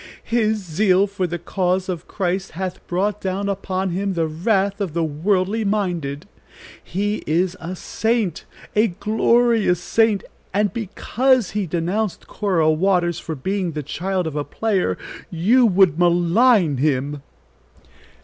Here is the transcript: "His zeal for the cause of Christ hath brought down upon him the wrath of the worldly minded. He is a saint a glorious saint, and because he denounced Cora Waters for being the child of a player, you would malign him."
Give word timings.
"His 0.23 0.57
zeal 0.57 1.05
for 1.05 1.27
the 1.27 1.37
cause 1.37 1.87
of 1.87 2.07
Christ 2.07 2.53
hath 2.53 2.87
brought 2.87 3.21
down 3.21 3.47
upon 3.47 3.91
him 3.91 4.15
the 4.15 4.25
wrath 4.25 4.81
of 4.81 4.95
the 4.95 5.03
worldly 5.03 5.63
minded. 5.63 6.25
He 6.83 7.17
is 7.27 7.55
a 7.59 7.75
saint 7.75 8.43
a 8.75 8.87
glorious 8.87 9.79
saint, 9.79 10.23
and 10.55 10.73
because 10.73 11.51
he 11.51 11.67
denounced 11.67 12.25
Cora 12.25 12.71
Waters 12.71 13.19
for 13.19 13.35
being 13.35 13.73
the 13.73 13.83
child 13.83 14.25
of 14.25 14.35
a 14.35 14.43
player, 14.43 14.97
you 15.29 15.67
would 15.67 15.99
malign 15.99 16.77
him." 16.77 17.21